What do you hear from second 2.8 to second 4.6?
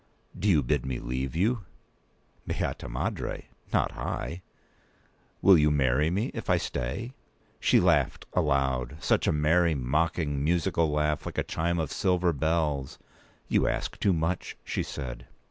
Madre! not I."